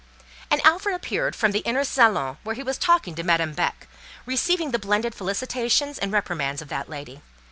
And 0.49 0.65
Alfred 0.65 0.95
appeared 0.95 1.35
from 1.35 1.51
the 1.51 1.59
inner 1.59 1.83
salon, 1.83 2.37
where 2.43 2.55
he 2.55 2.63
was 2.63 2.79
talking 2.79 3.13
to 3.13 3.21
Madame 3.23 3.53
Beck, 3.53 3.85
receiving 4.25 4.71
the 4.71 4.79
blended 4.79 5.13
felicitations 5.13 5.99
and 5.99 6.11
reprimands 6.11 6.59
of 6.63 6.69
that 6.69 6.89
lady. 6.89 7.21